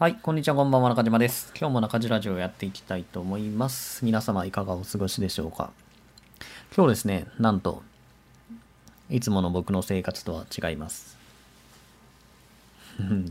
[0.00, 1.52] はい、こんにちは、こんばんは、中島です。
[1.58, 4.04] 今日も中島ラジオをやっていきたいと思います。
[4.04, 5.72] 皆様いかがお過ごしでしょうか
[6.72, 7.82] 今日ですね、なんと、
[9.10, 11.18] いつもの僕の生活とは違います。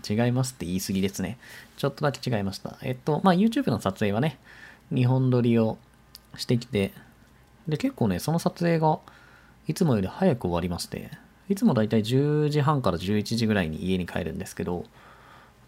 [0.09, 1.37] 違いますって言い過ぎですね。
[1.77, 2.75] ちょっとだけ違いました。
[2.81, 4.37] えっと、まあ、YouTube の撮影はね、
[4.93, 5.77] 日本撮りを
[6.35, 6.91] してきて、
[7.69, 8.99] で、結構ね、その撮影が
[9.69, 11.11] いつもより早く終わりまして、
[11.47, 14.83] いつもだいたい10時半から11時ぐらいに家に帰るんですけど、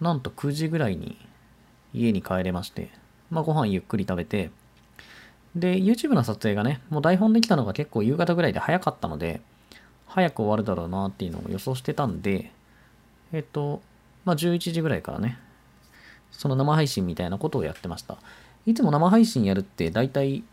[0.01, 1.17] なんと9時ぐらいに
[1.93, 2.89] 家に帰れまして、
[3.29, 4.51] まあご飯ゆっくり食べて、
[5.55, 9.41] で、YouTube の撮影がね、もう台本できたのが結構夕方ぐらいで早かったので、
[10.07, 12.51] 早く終わるだろうなっていうのを予想してたんで、
[13.31, 13.81] えっと、
[14.25, 15.37] まあ11時ぐらいからね、
[16.31, 18.17] その生配信みたいなことをやってました。
[18.65, 20.43] いつも生配信やるって大体、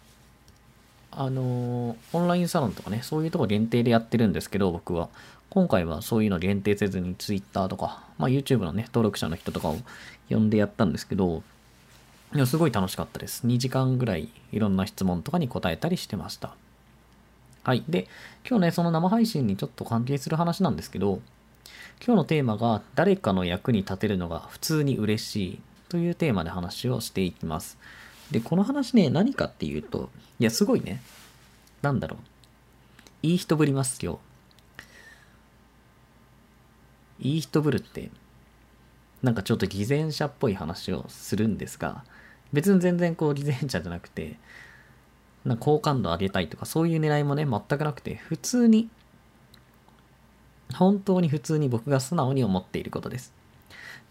[1.12, 5.08] あのーオンラインサロンとかね、そういうとこ限定でやってるんですけど、僕は。
[5.50, 9.76] 今回はそういうの限定せずに Twitter とか、まあ、YouTube のね、登録者の人とかを
[10.28, 11.42] 呼んでやったんですけど、
[12.34, 13.46] いやすごい楽しかったです。
[13.46, 16.54] 2時間ぐらいいろんな質問とかに答えたりしてました。
[17.62, 17.84] はい。
[17.88, 18.08] で、
[18.48, 21.20] 今日ね、その生配信にちょっと関係する話なんですけど、
[22.04, 27.78] 今日のテーマが誰かの役に立てるのが普通に嬉しいというテーマで話をしていきます。
[28.30, 31.00] で、この話ね、何かっていうと、いや、すごいね、
[31.82, 32.18] なんだろう。
[33.22, 34.18] いい人ぶります、今日。
[37.26, 38.10] いい人ぶるって、
[39.22, 42.04] なんかちょっと偽善者っぽい話をするんですが、
[42.52, 44.38] 別に全然こう偽善者じゃなくて、
[45.44, 48.88] な好感度上げたいとかそういう狙いもね、全くなくて、普通に、
[50.74, 53.32] 本当に普通に僕が素直に思っていることです。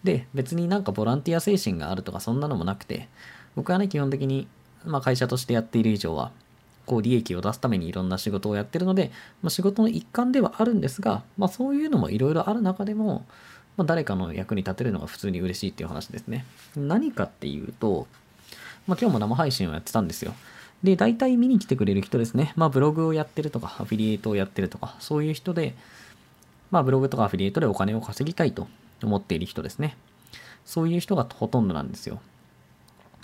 [0.04, 3.08] で、別になんかボランティア精神があるとかそんなのもなくて、
[3.54, 4.48] 僕はね、基本的に、
[4.84, 6.32] まあ会社としてやっている以上は、
[6.86, 9.10] こう利益を出すためにいろんな仕事をやってるので、
[9.42, 13.26] まあ、仕事の一環ではあるんですが、まあそういうのもいろいろある中でも、
[13.76, 16.46] まあ、誰かの役に立てるのが普通に嬉しいっていう話ですね。
[16.76, 18.06] 何かっていうと、
[18.86, 20.34] まあ今日も生配信をやってたんですよ。
[20.82, 22.52] で、大体見に来てくれる人ですね。
[22.56, 25.74] まあブログをやってるとか、アフィリエイトをやってるとか、そういう人で、
[26.70, 28.68] まあブログとかアフィリエイトでお金を稼ぎたいと
[29.02, 29.96] 思っている人ですね。
[30.64, 32.20] そういう人がほとんどなんですよ。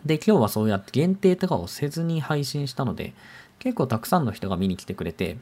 [0.04, 3.14] で、今日はそうやって限定とかをせずに配信したので、
[3.62, 5.36] 結構たくさんの人が見に来てくれて、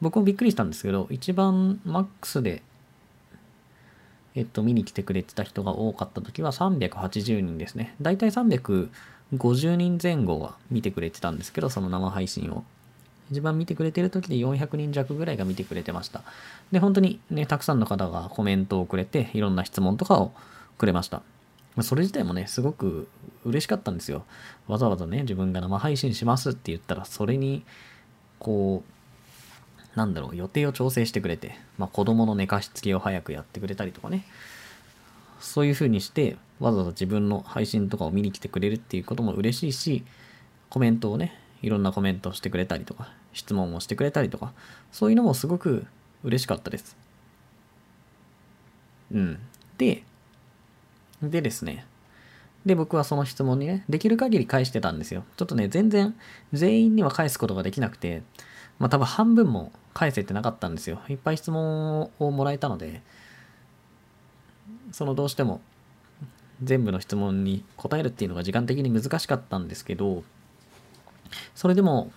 [0.00, 2.62] 僕もびっくりしたんですけど、一番マックスで、
[4.34, 7.94] えっと、見に来てくれてた人が多かった時は380人ですね。
[8.00, 8.88] だいたい350
[9.76, 12.64] 人前後は見てくれてたんですけど、その生配信を。
[13.30, 16.22] 一番見てくれてる時で400人弱ぐらいが見てくれてました。
[16.72, 20.32] で、本当にね、たくさんの方がコメントをくれて、いろんな質問とかを
[20.78, 21.20] くれました。
[21.78, 23.06] まそれ自体もね、すごく
[23.44, 24.24] 嬉しかったんですよ。
[24.66, 27.64] わざわざね、自分が生配信しますって言ったら、それに、
[28.40, 28.82] こ
[29.94, 34.24] う、なんだろう、予定を調整してくれて、まあ子供の寝かしつけを早くやってくれたりとかね、
[35.38, 40.04] そういう風にして、わざわざ自分の配信とかを見に来てくれるっていうことも嬉しいし、
[40.70, 44.52] コメントをね、いろんなコメントをしてくれたりとか、質問をしてくれたりとか、
[44.90, 45.86] そういうのもすごく
[46.24, 46.96] 嬉しかったです。
[49.12, 49.38] うん。
[49.78, 50.02] で、
[51.22, 51.86] でですね。
[52.66, 55.24] で、僕はその質問にね、できる限り返してたんですよ。
[55.36, 56.14] ちょっとね、全然
[56.52, 58.22] 全員には返すことができなくて、
[58.78, 61.00] まあ多分半分も返せてなかったんですよ。
[61.08, 63.02] いっぱい質問をもらえたので、
[64.92, 65.60] そのどうしても
[66.62, 70.22] 全部の質問に答えるっていうのが時間的に難しかったんですけど、
[71.54, 72.12] それでも、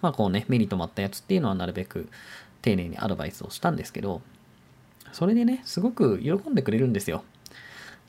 [0.00, 2.08] まあこうね、目に留まったやつっていうのはなるべく
[2.62, 4.22] 丁寧にアドバイスをしたんですけど、
[5.12, 7.24] それでね、すごく喜んでくれるんですよ。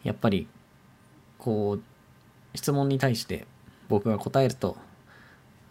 [0.03, 0.47] やっぱり、
[1.37, 3.45] こう、質問に対して
[3.87, 4.77] 僕が答えると、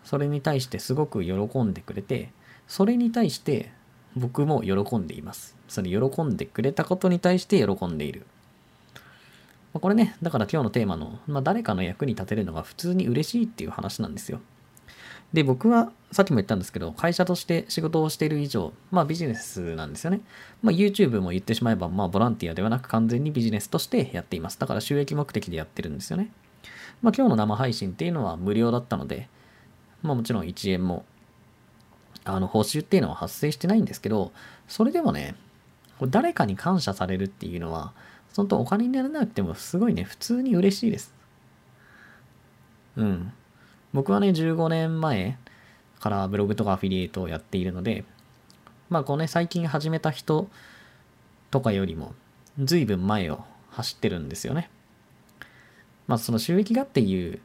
[0.04, 2.30] それに対してすごく喜んでくれて、
[2.66, 3.70] それに対して
[4.16, 5.56] 僕も喜んでいます。
[5.68, 8.26] それ喜んでくれたことに対して喜んでいる。
[9.74, 14.40] これね、だから今日のテーマの、まあ、誰かの役に立てるのが普通に嬉しいっていう話なんですよ。
[15.32, 20.20] で、僕はさっきも言ったんですけど、会社として仕事をしている以上、まあビジネスなんですよね。
[20.62, 24.58] まあ YouTube も言ってしまえば、まあボランティアではなく完全にビジネスとしてやっています。
[24.58, 26.30] だから収益目的でやってるんですよね。
[27.02, 29.28] まあ今日の生配信っていうのは無料だったので、
[30.02, 31.04] まあもちろん1円も、
[32.24, 34.32] あの報酬っていうのは発生してないんですけど、
[34.66, 35.34] それでもね、
[36.08, 37.92] 誰かに感謝されるっていうのは、
[38.34, 41.12] 本当お金にならなくてもすごいね、普通に嬉しいです。
[42.96, 43.32] うん。
[43.92, 45.38] 僕はね、15年前
[46.00, 48.04] からブログとかアフィリエイトをやっているので、
[48.90, 50.48] まあこうね、最近始めた人
[51.50, 52.14] とかよりも、
[52.62, 54.70] 随分前を走ってるんですよね。
[56.06, 57.40] まあその収益がっていう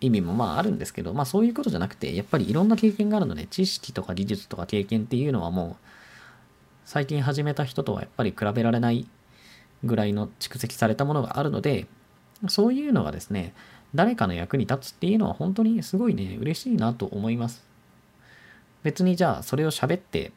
[0.00, 5.86] 意味もまああるんですけど、まあそういうことじゃなくて、やっぱりいろんな経験があるので、知識とか技術とか経験っていうのはもう、
[6.84, 9.06] 最近始めた人とはやっぱり比べられない
[9.84, 11.86] ぐらいの蓄積されたものがあるので、
[12.48, 13.54] そういうのがですね、
[13.94, 17.64] 誰かの役に立つっていうのは本当にすごいね、嬉しいなと思います。
[18.82, 20.32] 別にじゃあそれを喋って、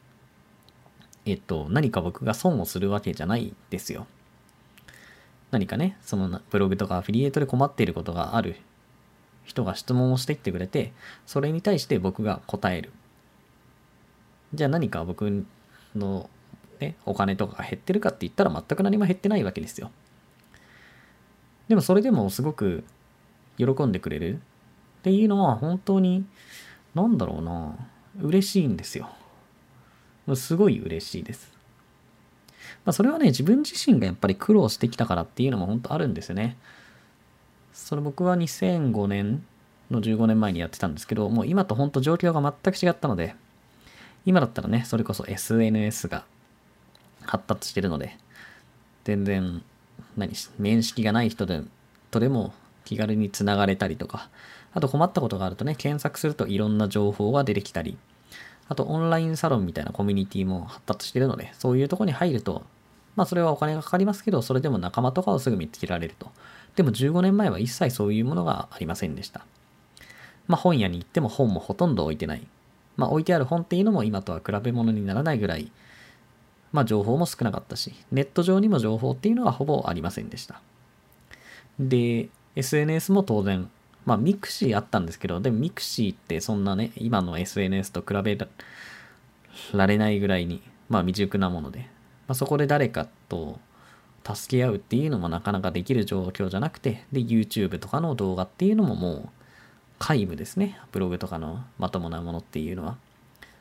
[1.24, 4.06] えっと、何か僕が損をするわけじゃないですよ。
[5.50, 8.56] 何かね、そのブログとかアフィリエイトで困っていることがある
[9.44, 10.92] 人が質問をしてきてくれて、
[11.26, 12.92] それに対して僕が答える。
[14.52, 15.46] じゃあ何か僕
[15.94, 16.28] の、
[16.80, 19.90] ね、お金とかが減ってるかって言ったら全く何も減ってないわけですよ。
[21.68, 22.84] でもそれでもすごく
[23.58, 24.34] 喜んでくれる？
[24.34, 24.38] っ
[25.02, 26.24] ていうのは本当に、
[26.94, 27.76] なんだろうな、
[28.20, 29.10] 嬉しいんですよ。
[30.34, 31.52] すごい嬉しいです。
[32.84, 36.56] まあ、それはね、自分自身がやっぱり苦労してきたからっていうのも本当あるんですよね。
[37.72, 39.44] それ僕は2005年
[39.90, 43.34] の15年前にやってたんですけど、もう今と本当状況が全く違ったので、
[44.24, 46.24] 今だったらね、それこそ SNS が
[47.22, 48.16] 発達してるので、
[49.04, 49.62] 全然、
[50.16, 51.62] 何し、面識がない人で
[52.10, 52.54] とでも
[52.84, 54.28] 気軽につながれたりとか、
[54.72, 57.96] あと困ったことがあるとね、検索するといろんな情報が出てきたり、
[58.68, 62.62] あとオンラインサロンみたいなコミュニティも発達してるので、そういうとこに入ると、
[63.16, 66.30] まあそれはお金がかかりますけど、それでも仲間とかをすぐ見つけられると。
[66.76, 69.44] でも15年前は一切そういうものがありませんでした。
[70.48, 72.46] まあ本屋に行っても本もほとんど置いてない。
[72.96, 75.70] まあ置いてある本っていうのも今とは比べ物にならないぐらい、
[76.72, 80.60] まあ情報も少なかったし、ネット上にも情報っていうのはほぼありませんでした。
[81.78, 83.68] で、SNS も当然
[84.06, 88.38] まあ、 mixi あったんですけど、でも mixi ってそんなね、今の SNS と比べ
[89.72, 91.80] られないぐらいに、まあ未熟なもので、
[92.26, 93.58] まあ、そこで誰かと
[94.24, 99.28] 助け合うっていうのもなかなかできる状況じゃなくて、で、YouTube とかの動画っていうのももう
[99.98, 100.78] 皆無ですね。
[100.92, 102.96] ブログとかのまともなものっていうのは。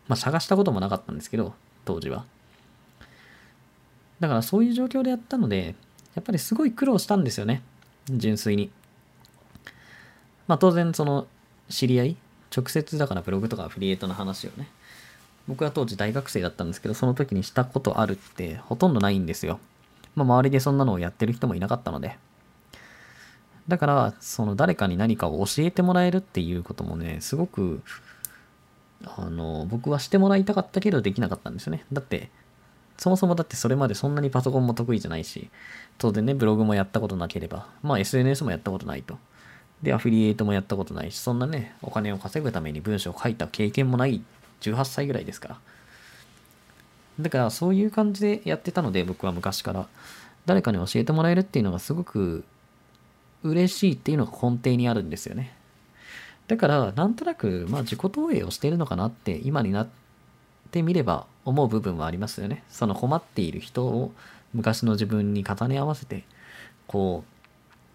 [0.10, 1.54] まあ探したこともなかったんですけど、
[1.86, 2.26] 当時は。
[4.20, 5.76] だからそういう状況でやったので、
[6.16, 7.62] やっぱりすごい苦労したんですよね。
[8.10, 8.72] 純粋に。
[10.48, 11.28] まあ当然その
[11.70, 12.18] 知り合い、
[12.56, 14.68] 直接だからブログとかアフリエイトの話をね、
[15.48, 19.60] 僕は当時大学生だったんですけど、その時にしたことあるってほとんどないんですよ。
[20.16, 22.18] まあ周りでそんなのをやってる人もいなかったので。
[23.68, 27.82] だから、その誰かに何かを教えてもらえるっていうこともね、すごく、
[29.06, 31.86] あの、僕はしてもらいたかったけどできなかったんですよね。
[31.94, 32.30] だって、
[32.98, 35.50] そもそもだってそれまでそんなにパソコンも得意じゃないし、
[35.98, 39.18] 当然ね、ブログもやったことなければ、まあ SNS もやったことないと。
[39.82, 44.22] で、アフィリエイトもやったことないし、そんなね、お金を稼ぐために文章を書いた経験もない
[44.62, 45.58] 18歳ぐらいですから。
[47.20, 49.88] だからそういう感じでやってたので、僕は昔から。
[50.46, 52.44] 誰かに教えてもらえるっていうのがすごく
[53.44, 55.56] 嬉しいっていうのが根底にあるんですよね。
[56.48, 59.88] だから、なんとなく、まあ自己投影をしているのかなって今になっ
[60.72, 62.64] てみれば思う部分はありますよね。
[62.70, 64.12] その困っている人を
[64.54, 66.24] 昔の自分に重ね合わせて、
[66.88, 67.33] こう、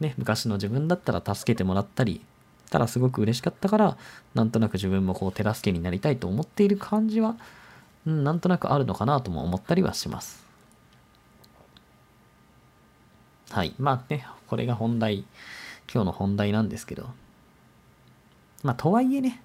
[0.01, 2.21] ね、昔の自分だったら助けてもらったり
[2.69, 3.97] たらすごく嬉しかったから、
[4.35, 7.37] なんとなく自分もこう手助けになりたいと思っている感じは、
[8.07, 10.47] うん、なんとなくあるのかなとも思ったりはします。
[13.51, 13.75] はい。
[13.79, 15.25] まあね、これが本題、
[15.93, 17.09] 今日の本題なんですけど。
[18.63, 19.41] まあとはいえね、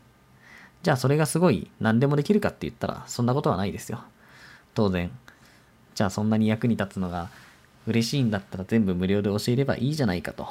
[0.81, 4.03] じゃあそれがすごい何でもできるかって言ったらそんなことはないですよ。
[4.73, 5.11] 当然。
[5.95, 7.29] じゃあそんなに役に立つのが
[7.87, 10.47] 嬉しいんだったら全部無料で教えればいいじゃないかと。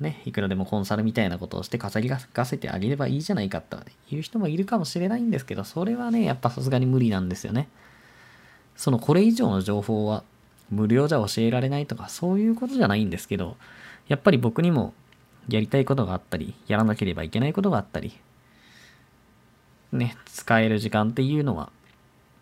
[0.00, 3.78] ね、いくらでもコンサルみたいなことをして稼ぎがせてあげればいいじゃないかと
[4.10, 7.68] いう人もいるかもしれないんですけど、それはね、やっぱさすがに無理なんですよね。
[8.76, 10.24] そのこれ以上の情報は
[10.70, 13.56] 無料じゃ教えられないとか、そういうことじゃないんですけど、
[14.08, 14.94] やっぱり僕にも
[15.48, 18.16] やりたいことがあったり、やらなければいけないことがあったり、
[19.92, 21.70] ね、使える時間っていうのは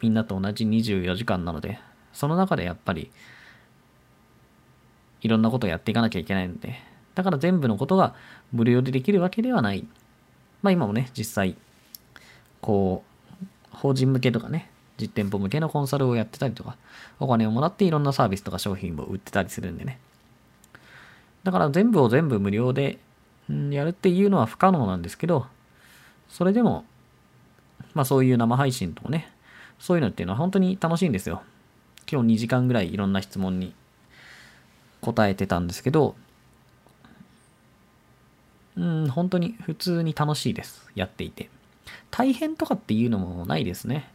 [0.00, 1.80] みんなと同じ24時間なので、
[2.12, 3.10] その中でやっぱり
[5.20, 6.80] いろんなことをやっていかなきゃいけないので、
[7.14, 8.14] だから全部のことが
[8.52, 9.86] 無料でできるわけではない。
[10.62, 11.56] まあ今もね、実際、
[12.60, 13.02] こ
[13.72, 14.70] う、法人向けとかね、
[15.00, 16.76] 実店舗向けのコンサルをやってたりとか、
[17.20, 19.98] お金をもらっていろんなサービスとか商品を売ってたりするんでね。
[21.44, 22.98] だから全部を全部無料で
[23.48, 25.46] やるっていうのは不可能なんですけど、
[26.28, 26.84] それでも、
[27.94, 29.30] まあそういう生配信とかね、
[29.78, 31.42] そういうのっていうのは本当に楽しいんですよ。
[32.10, 33.74] 今日2時間ぐらいいろんな質問に
[35.12, 36.14] 答えてたんですけど、
[38.76, 40.88] うん、本当に普通に楽しいです。
[40.94, 41.48] やっていて。
[42.10, 44.08] 大変とかっていうのもないですね。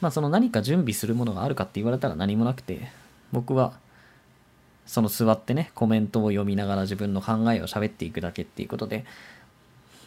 [0.00, 2.90] まあその何か準備するものがあるかって言われたら何もなくて、
[3.32, 3.74] 僕は
[4.86, 9.04] その座ってね、コメントを読みながら自分の考えを喋っていくだけっていうことで、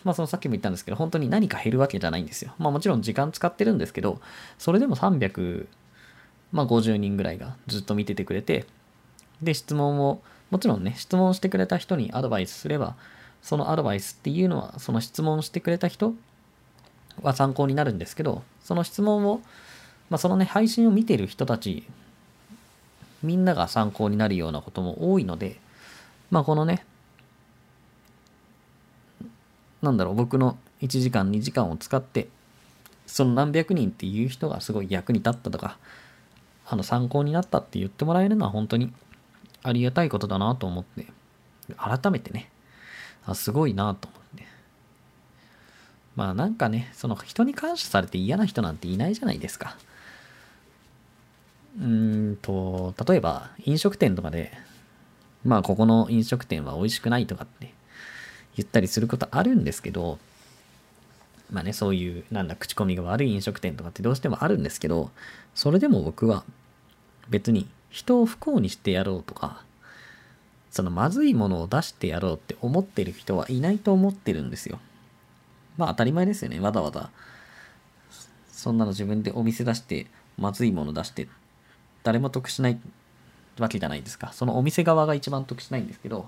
[0.03, 2.53] まあそのさっきも言ったんですけど、本当に何か減るわけじゃないんですよ。
[2.59, 4.21] まあもちろん時間使ってるんですけど、
[4.57, 5.67] それでも350
[6.97, 8.65] 人ぐらいがずっと見ててくれて、
[9.41, 10.21] で、質問を、
[10.51, 12.95] もちろんね、質問してくれた人にアドバイスすれば、
[13.41, 16.13] そのアドバイスっていうのは、その質問してくれた人
[17.21, 19.41] は参考になるんですけど、その質問を、
[20.09, 21.83] まあ、そのね、配信を見てる人たち、
[23.21, 25.59] みんなが参考になるようなことも多いので、
[26.31, 26.85] まあ、このね、
[29.81, 32.27] なんだろう、僕の1時間、2時間を使って、
[33.05, 35.77] その何百人っていう人がすごい役に立ったとか、
[36.65, 38.93] あの参考になったって言ってもらえるのは本当に
[39.63, 41.07] ありがたいことだなと思って、
[41.77, 42.49] 改めてね、
[43.25, 44.45] あすごいなと思って。
[46.15, 49.77] まあなんかね、その人に感謝されて嫌な人なんていないじゃないですか。
[51.79, 54.51] うんと、例えば飲食店とかで、
[55.43, 57.73] まあここの飲食店は美味しくないとかって
[58.55, 60.19] 言ったりすることあるんですけど、
[61.51, 65.11] まあね、そういう、なんだ、口コミが悪い飲食店とかってどうしてもあるんですけど、
[65.53, 66.43] それでも僕は
[67.29, 69.63] 別に人を不幸にしてやろうとか、
[70.71, 74.79] そのまずいものを出してやろうって思ってる人はいないと思ってるんですよ。
[75.77, 76.59] まあ当たり前ですよね。
[76.59, 77.11] わざわざ。
[78.51, 80.07] そんなの自分でお店出して、
[80.39, 81.27] まずいもの出して、
[82.01, 82.79] 誰も得しない
[83.59, 84.33] わけじゃないですか。
[84.33, 86.27] そのお店側が一番得しないんですけど、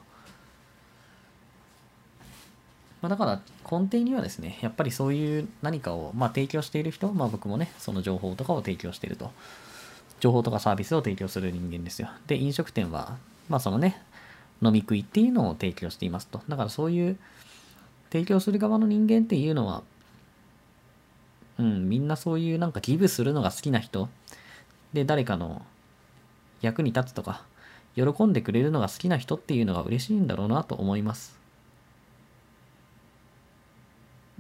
[3.02, 9.32] まあ、だから根底にはですね、やっぱりそういう何かを、まあ、提供している人、まあ、僕もね、その情報とかを提供していると。
[10.25, 12.10] 情報とかサービスを提供する人間ですよ。
[12.25, 13.15] で、飲食店は、
[13.48, 14.01] まあそのね、
[14.60, 16.41] 飲み食いっていうのを提供していますと。
[16.50, 17.20] だからそういう
[18.12, 19.84] 提供する側の人間っていうのは、
[21.60, 24.10] うん、みんなそういうなんかギブするのが好きな人、
[24.94, 25.62] で、誰かの
[26.62, 27.44] 役に立つとか、
[27.96, 31.38] 喜んでくれるのが好きな人っていうのが嬉しいんだろうなと思います。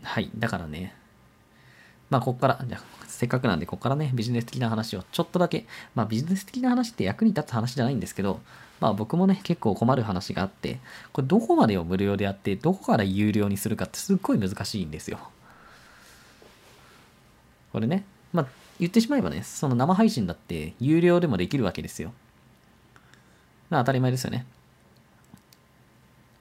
[0.01, 0.31] はい。
[0.35, 0.95] だからね、
[2.09, 8.41] まあ、ここから、じゃせっかくなんで、ここからね、ビジネス的な話をちょっとだけ、まあ、ビジネス的な話って役に立つ話じゃないんですけど、
[8.79, 10.79] まあ、僕もね、結構困る話があって、
[11.13, 15.19] これどこまでを無料でやって、どこから有料にするかってすっごい難しいんですよ。
[17.71, 18.47] これね、まあ、
[18.79, 22.13] 言ってしまえばね、その生配信だって有料でもできるわけですよ。
[23.69, 24.45] まあ、当たり前ですよね。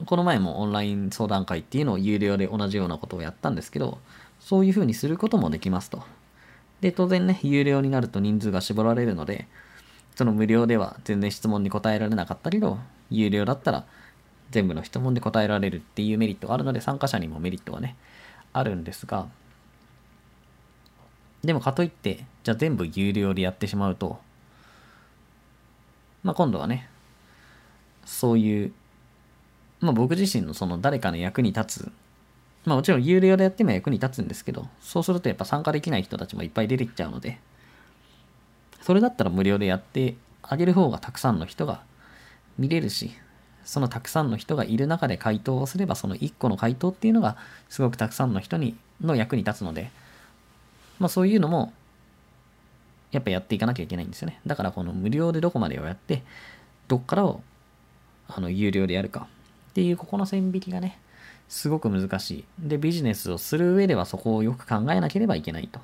[0.05, 3.97] この前もオンライン相談会っていうのを有料で同じようなことをやったんですけど、
[4.45, 6.03] そういうふうにすることもできますと。
[6.79, 9.47] で、当然ね、有料になると人数が絞られるので、
[10.15, 12.77] その無料では全然質問に答えられなかったけど、
[13.09, 13.87] 有料だったら
[14.51, 17.95] 全部の質問で答えられるっていうメリットがあるので、参加者にもメリットがね、
[18.53, 19.27] あるんですが、
[21.43, 24.19] でもかといって、じゃあ全部有料でやってしまうと、
[26.21, 26.87] まあ今度はね、
[28.05, 28.73] そういう、
[29.79, 31.91] まあ僕自身のその誰かの役に立つ
[32.65, 37.39] まあもちろん有料でやっても役に立つんですけど、そうするとやっぱ参加できない人たちもいっぱい出てきちゃうので、
[38.81, 41.81] それだったら無料でやってあげる方がたくさんの人が
[42.57, 43.11] 見れるし、
[43.63, 47.37] そのたくさんの人がいる中で回答をすれば、その1個の回答っていうのが
[47.69, 49.91] すごくたくさんの人にの役に立つので、
[50.99, 51.73] まあそういうのも
[53.11, 54.39] やっぱやっていかなきゃいけないんですよね。
[54.45, 56.23] だからこの無料でどこまでをやって、
[56.87, 57.41] どっからを
[58.27, 59.27] あの有料でやるか
[59.71, 60.99] っていうここの線引きがね、
[61.47, 62.45] すごく難しい。
[62.59, 65.79] で、ビジネスをする上ではそこをよく考えなければいけないと。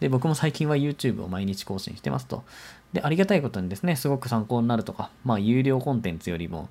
[0.00, 2.44] で、僕も最近は YouTube を毎日更新してますと。
[2.92, 6.68] で、ありがたいことにですね、すごく参考になるとか、まあ、有料コンテンツよりも、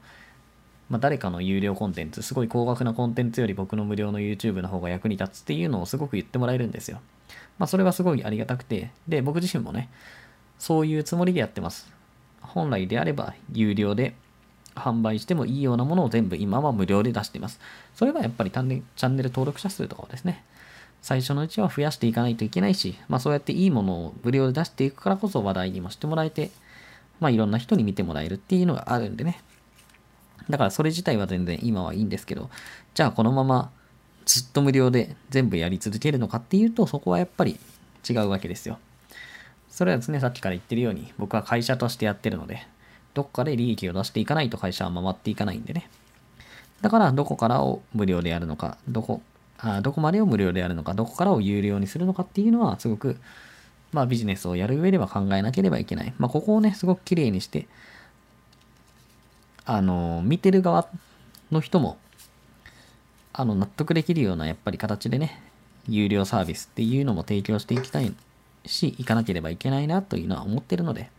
[0.90, 7.00] まあ、誰かの有料コンテンツ、すごい高額なコンテンツより僕の無料の YouTube の方が役に立つっていうのをすごく言ってもらえるんですよ。
[7.58, 9.90] まあ、それはすごいありがたくて、で、僕自身もね、
[10.60, 11.92] そういうつもりでやってます。
[12.42, 14.16] 本来であれば有料で
[14.76, 17.60] 販売してもいいようなものを全部今は無料で出しています。
[17.96, 18.68] それはやっぱりチャン
[19.16, 20.44] ネル登録者数とかをですね、
[21.02, 26.52] 最初のうちは増やしていかないといけないし、まあそうやっていいものを無料で出していくからこそ話題にもしてもらえて、
[27.20, 29.42] まあいろんな人に見てもらえるっていうのがあるんでね。
[30.50, 32.50] だからそれ自体は全然今はいいんですけど、
[32.94, 33.72] じゃあこのまま
[34.26, 37.60] ずっと無料で全部やり続けるのかっていうと、そこはやっぱり
[38.08, 38.80] 違うわけですよ。
[39.70, 42.66] それはですね、さっきから言ってるように、僕は会社としてやってるので、
[43.16, 45.90] どこかで利益を出していかないと会社は回っていかないんでね。
[46.82, 49.22] だから、どこからを無料でやるのか、どこ、
[49.58, 53.18] あどこまでを無料でやるのか、どこからを有料にするのかっていうのは、すごく、
[53.94, 56.14] まあビジネスをやる上では考えなければいけない。
[56.20, 57.68] まあここをね、すごく綺麗にして、
[59.64, 60.88] あの、見てる側
[61.52, 61.98] の人も、
[63.32, 65.42] あの、納得できるような、やっぱり形でね、
[65.88, 68.14] 有料サービスっていうのも提供していきたい
[68.66, 71.10] し、行かなければいけないなというのは思ってるので、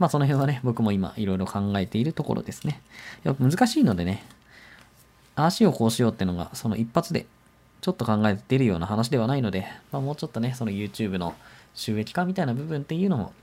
[0.00, 2.80] まあその辺はね、僕も今いろいろ考えているところですね。
[3.22, 4.24] やっぱ難しいのでね、
[5.36, 7.26] ああしようこうしようってのが、その一発で
[7.82, 11.34] ちょっと考えてるような話ではないので、まあもうちょっとね、その YouTube の
[11.74, 13.34] 収益化みたいな部分っていうのも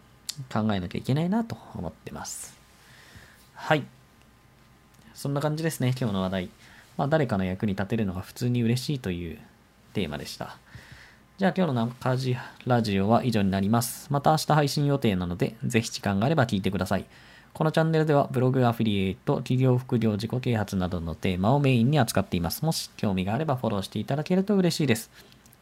[0.52, 2.58] 考えなきゃいけないなと思ってます。
[3.54, 3.86] はい。
[5.14, 6.50] そんな感じですね、今日の話題。
[6.98, 9.38] まあ、誰かの役に立てるのが普通に嬉しいという
[9.94, 10.58] テーマでした。
[11.38, 14.08] じゃあ今日の中地ラジオは以上になります。
[14.12, 17.06] また明日配信予定なので、ぜひ時間があれば聞いてください。
[17.54, 22.66] このチャンネルではブログ、アフィリエイト、企業副業、自己啓発などのテーマをメインに扱っています。
[22.66, 25.12] もし興味があればフォローしていただけると嬉しいです。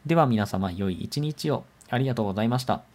[0.05, 2.94] では皆様良い一日をありがとうございました。